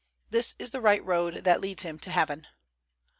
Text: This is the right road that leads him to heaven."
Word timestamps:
This 0.31 0.55
is 0.57 0.71
the 0.71 0.81
right 0.81 1.05
road 1.05 1.43
that 1.43 1.61
leads 1.61 1.83
him 1.83 1.99
to 1.99 2.09
heaven." 2.09 2.47